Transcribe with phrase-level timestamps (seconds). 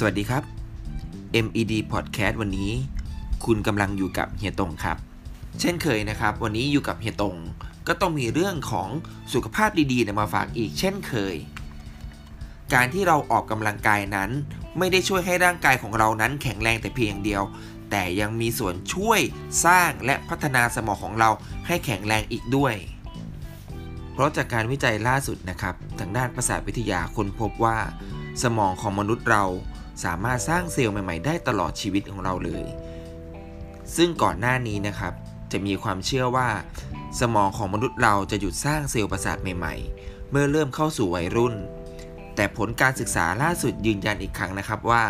[0.00, 0.42] สวัสดีครับ
[1.44, 2.72] MED Podcast วันนี้
[3.44, 4.96] คุณกำลังอยู่กับเฮียตงครับ
[5.60, 7.36] เช่นเคยนะครับ วันนี้อยู่กับเฮียตง
[7.88, 8.88] ก็ต้องมีเรื่องของ
[9.32, 11.36] สุขภาพดีๆมาฝากอีกเช่นเคย
[12.74, 14.30] การที่เราออกกำลังกายนั้น
[14.78, 17.42] ไม่ได้ช่วยให้ร่างกายของเรานั้นแข็งแรงแต่เพียงเดียว
[17.90, 19.20] แต่ยังมีส่วนช่วย
[19.64, 21.30] สร้างและพัฒนาสมองของเรา
[21.66, 22.74] ให้แข็งแรงอีกด้วย
[24.12, 27.76] เพราะจากการวิจัยล่าสุดนะครับ ทางด้านประสาทวิทยาค้นพบว่า
[28.42, 29.44] สมองของมนุษย์เรา
[30.04, 32.64] สามารถสร้างเซลล์ใหม่ ๆ ได้ตลอดชีวิตของเราเลย
[33.96, 35.12] ซึ่งก่อนหน้านี้นะครับ
[35.52, 36.48] จะมีความเชื่อว่า
[37.20, 41.54] สมองของมนุษย์เราจะหยุดสร้างเซลล์ประสาทใหม่ ๆ เมื่อเริ่มเข้าสู่วัยรุ่น
[42.34, 45.02] แต่ผลการศึกษาล่าสุดยืนยันอีกครั้งนะครับว่า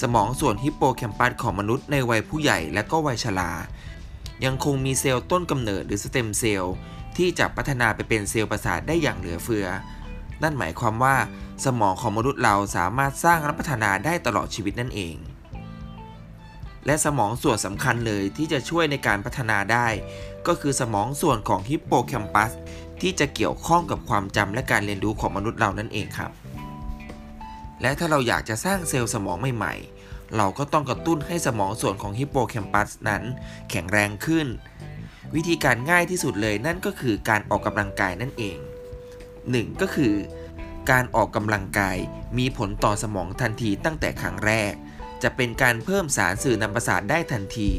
[0.00, 3.50] สมองส่วนฮิปโปแคมปัสของมนุษย์ในวัยผู้ใหญ่และก็วัยชรา
[4.44, 6.74] ยังคงมีเซลล์ต้นกำเนิดหรือสเต็มเซลล์
[7.16, 9.66] ที่จะพัฒนาไปเป็นเซลล์ประสาทได้อย่างเหลือเฟือ
[10.42, 11.16] นั่นหมายความว่า
[11.64, 15.16] สมองของมนุษย์เราสามารถสร้างและพัฒนาได้ตลอดชีวิตนั่นเอง
[16.86, 19.88] และสมองส่วนสำคัญเลยที่จะช่วยในการพัฒนาได้
[20.46, 22.52] ก็คือสมองส่วนของฮิปโปแคมปัส
[23.00, 26.30] ที่จะเกี่ยวข้องกับความจำและการเรียนรู้ของมนุษย์เรานั่นเองครับ
[27.82, 33.22] และถ้าเราอยากจะสร้างเซลล์สมองใหม่ๆ เราก็ต้องกระตุ้นให้สมองส่วนของฮิปโปแคมปัสนั้น
[33.70, 34.46] แข็งแรงขึ้น
[35.34, 38.58] วิธีการง่ายที่สุดเลยนั่นก็คือการออกกำลังกายนั่นเอง
[39.52, 39.80] 1.
[39.80, 40.14] ก็คือ
[40.90, 41.96] การออกกำลังกาย
[42.38, 44.72] มีผลต่อสมองทันทีตั้งแต่ครั้งแรก
[45.22, 47.70] จะเป็นการเพิ่มสารสื่อนำประสาทได้ทันที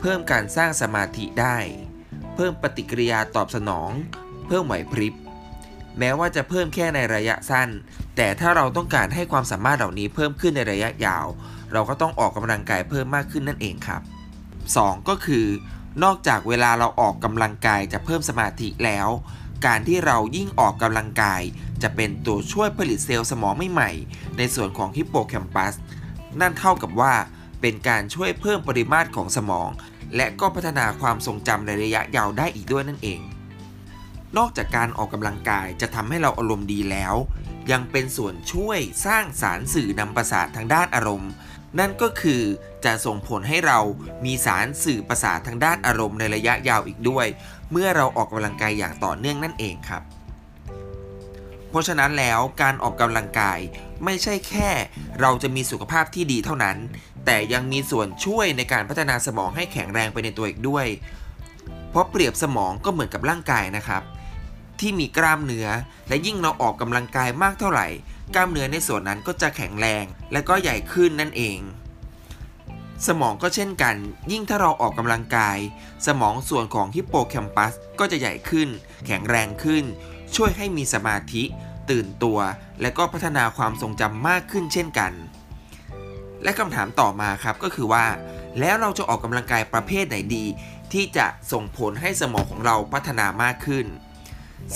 [0.00, 1.56] เพิ่มการสร้างสมาธิได้
[2.34, 3.90] เพิ่มปฏิกิริยาตอบสนอง
[4.46, 5.14] เพิ่มไหวพริบ
[5.98, 7.68] แม้ว่าจะเพิ่มแค่ในระยะสั้น
[8.16, 11.26] แต่ถ้าเราต้องการให้ความสามารถเหล่านี้เพิ่มขึ้นในระยะยาว
[11.72, 14.02] เราก็ต้องออกกำลังกายเพิ่มมากขึ้นนั่นเองครับ
[14.74, 15.08] 2.
[15.08, 15.46] ก็คือ
[16.04, 19.08] นอกจากเวลาเราออกกำลังกายจะเพิ่มสมาธิแล้ว
[19.66, 21.42] การที่เรายิ่งออกกำลังกาย
[21.82, 25.74] จะเป็นตัวช่วยผลิตเซลล์สมองใหม่ๆในส่วนของฮิปโปแคมปัส
[26.40, 27.14] นั่นเท่ากับว่า
[27.60, 29.68] เป็นการช่วยเพิ่มปริมาตรของสมอง
[30.16, 33.20] และก็พัฒนาความทรงจำในระยะยาวได้อีกด้วยนั่นเอง
[34.36, 37.14] นอกจากการออกกำลังกายจะทำให้เราอารมณ์ดีแล้ว
[37.72, 41.30] ยังเป็นส่วนช่วยสร้างสารสื่อนำประสาททางด้านอารมณ์
[41.78, 42.42] นั่นก็คือ
[42.84, 43.78] จะส่งผลให้เรา
[44.24, 47.26] มีสารสื่อประสาททางด้านอารมณ์ในระยะยาวอีกด้วย
[47.72, 50.02] เมื่อเราออกกำลังกายอย่างต่อเนื่องนั่นเองครับ
[51.70, 53.58] เพราะฉะนั้นแล้วการออกกำลังกาย
[54.04, 54.70] ไม่ใช่แค่
[55.20, 56.76] เราจะมีสุขภาพที่ดีเท่านั้น
[57.24, 60.86] แต่ยังมีส่วนช่วยในการพัฒนาสมองให้แข็งแรงไปในตัวอีกด้วย
[61.90, 64.02] เพราะเปรียบสมองก็เหมือนกับร่างกายนะครับ
[64.80, 65.68] ที่มีกล้ามเนื้อ
[66.08, 67.86] และยิ่งเราออกกำลังกายมากเท่าไหร่
[68.34, 71.58] กล้ามเนื้อในส่วนนั้นก็จะแข็งแรง และก็ใหญ่ขึ้นนั่นเอง
[73.06, 73.96] สมองก็เช่นกัน
[74.32, 75.58] ยิ่งถ้าเราออกกำลังกาย
[76.06, 78.68] สมองส่วนของฮิปโปแคมปัสก็จะใหญ่ขึ้น
[79.06, 79.84] แข็งแรงขึ้น
[80.34, 81.42] ช่วยให้มีสมาธิ
[81.90, 82.38] ตื่นตัว
[82.80, 85.12] และก็พัฒนาความทรงจำมากขึ้นเช่นกัน
[86.42, 88.06] และคำถามต่อมาครับก็คือว่า
[88.60, 90.44] แล้วเราจะออกกำลังกายประเภทไหนดี
[90.92, 93.86] ที่จะส่งผลให้สมองของเราพัฒนามากขึ้น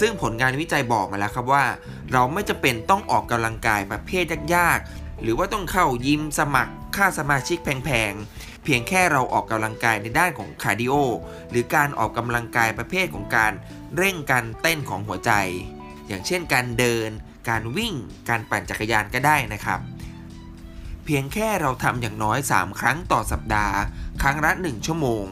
[0.01, 1.65] ซึ่งผลงานวิจัยบอกมาแล้วครับว่า
[2.13, 10.95] เราไม่จำเป็นต้องออกกำลังกายประเภทยากๆ หรือว่าต้องเข้ายิมสมัครค่าสมาชิกแพงๆ เพียงแค่เราออกกำลังกายในด้านของคาร์ดิโอ
[11.51, 13.53] หรือการออกกำลังกายประเภทของการ
[13.97, 15.33] เร่งการเต้นของหัวใจ
[16.07, 17.11] อย่างเช่นการเดิน
[17.49, 17.95] การวิ่ง
[18.29, 19.81] การปั่นจักรยานก็ได้นะครับ
[21.05, 23.77] เพียงแค่เราทำอย่างน้อย 3 ครั้งต่อสัปดาห์
[24.23, 25.25] ครั้งละ 1 ชั่วโมง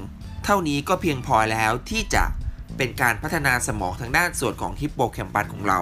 [0.45, 2.25] เท่านี้ก็เพียงพอแล้วที่จะ
[2.77, 5.81] เป็นการพัฒนาสมองทางด้านส่วนของฮิปโปแคมปัสของเรา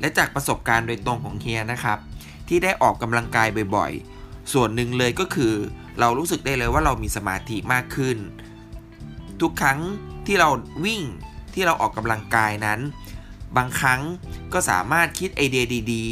[0.00, 1.98] และจากประสบการณ์โดยตรงของเฮียนะครับ
[2.48, 5.54] ที่ได้ออกกำลังกายบ่อยๆ ส่วนหนึ่งเลยก็คือ
[6.00, 8.18] เรารู้สึกได้เลยว่าเรามีสมาธิมากขึ้น
[9.40, 9.78] ทุกครั้ง
[10.26, 10.48] ที่เรา
[10.84, 11.02] วิ่ง
[11.54, 12.80] ที่เราออกกำลังกายนั้น
[13.56, 14.00] บางครั้ง
[14.52, 16.04] ก็สามารถคิดไอเดียดี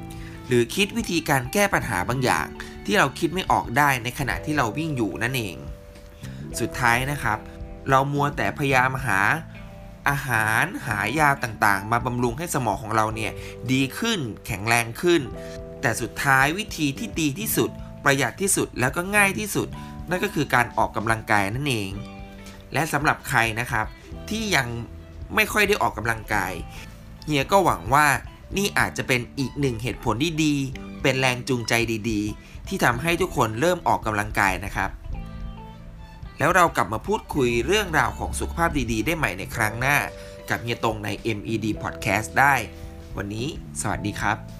[0.00, 2.46] ๆ หรือคิดวิธีการแก้ปัญหาบางอย่าง
[2.86, 5.56] ที่เราคิดไม่ออกได้ในขณะที่เราวิ่งอยู่นั่นเอง
[6.60, 7.38] สุดท้ายนะครับ
[7.90, 9.20] เรามัวแต่พยายามหา
[10.10, 13.32] อาหารหายาต่างๆ มาบำรุงให้สมองของเราเนี่ย
[13.72, 15.22] ดีขึ้นแข็งแรงขึ้น
[15.80, 17.70] แต่สุดท้ายวิธีที่ดีที่สุด
[18.04, 19.68] ประหยัดที่สุดแล้วก็ง่ายที่สุด
[20.10, 21.90] นั่นก็คือการออกกำลังกายนั่นเอง
[22.72, 23.86] และสำหรับใครนะครับ
[24.30, 24.66] ที่ยัง
[25.34, 26.52] ไม่ค่อยได้ออกกำลังกาย
[27.26, 28.06] เฮียก็หวังว่า
[28.56, 30.54] นี่อาจจะเป็นอีกหนึ่งเหตุผลที่ดี
[31.02, 31.72] เป็นแรงจูงใจ
[32.10, 34.90] ดี ๆ ที่ทำให้ทุกคนเริ่มออกกำลังกายนะครับ
[36.40, 39.96] แล้วเรากลับมาพูดคุยเรื่องราวของสุขภาพดีๆ ได้ใหม่ในครั้งหน้า
[40.50, 42.54] กับเฮียตรงใน MED Podcast ได้
[43.16, 43.46] วันนี้
[43.80, 44.59] สวัสดีครับ